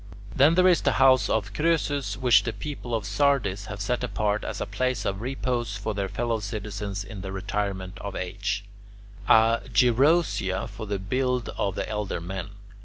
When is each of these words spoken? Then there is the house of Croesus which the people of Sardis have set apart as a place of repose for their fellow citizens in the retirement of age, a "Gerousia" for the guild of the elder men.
Then 0.35 0.55
there 0.55 0.67
is 0.67 0.81
the 0.81 0.93
house 0.93 1.29
of 1.29 1.53
Croesus 1.53 2.17
which 2.17 2.41
the 2.41 2.53
people 2.53 2.95
of 2.95 3.05
Sardis 3.05 3.67
have 3.67 3.79
set 3.79 4.03
apart 4.03 4.43
as 4.43 4.59
a 4.59 4.65
place 4.65 5.05
of 5.05 5.21
repose 5.21 5.77
for 5.77 5.93
their 5.93 6.09
fellow 6.09 6.39
citizens 6.39 7.03
in 7.03 7.21
the 7.21 7.31
retirement 7.31 7.99
of 7.99 8.15
age, 8.15 8.65
a 9.27 9.61
"Gerousia" 9.71 10.67
for 10.69 10.87
the 10.87 10.97
guild 10.97 11.49
of 11.49 11.75
the 11.75 11.87
elder 11.87 12.19
men. 12.19 12.49